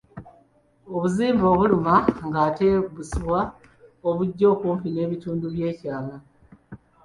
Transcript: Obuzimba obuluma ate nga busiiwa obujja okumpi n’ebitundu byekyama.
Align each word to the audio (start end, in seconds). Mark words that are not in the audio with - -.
Obuzimba 0.95 1.45
obuluma 1.53 1.93
ate 2.47 2.67
nga 2.75 2.89
busiiwa 2.95 3.41
obujja 4.09 4.45
okumpi 4.53 4.87
n’ebitundu 4.91 5.45
byekyama. 5.53 6.15